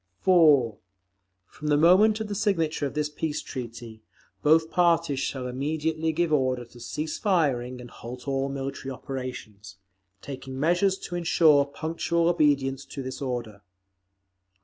4. 0.21 0.79
From 1.45 1.67
the 1.67 1.77
moment 1.77 2.19
of 2.19 2.27
the 2.27 2.33
signature 2.33 2.87
of 2.87 2.95
this 2.95 3.07
peace 3.07 3.39
treaty, 3.39 4.01
both 4.41 4.71
parties 4.71 5.19
shall 5.19 5.45
immediately 5.45 6.11
give 6.11 6.33
order 6.33 6.65
to 6.65 6.79
cease 6.79 7.19
firing 7.19 7.79
and 7.79 7.91
halt 7.91 8.27
all 8.27 8.49
military 8.49 8.89
operations, 8.91 9.77
taking 10.19 10.59
measures 10.59 10.97
to 10.97 11.13
ensure 11.13 11.65
punctual 11.67 12.29
obedience 12.29 12.83
to 12.83 13.03
this 13.03 13.21
order. 13.21 13.61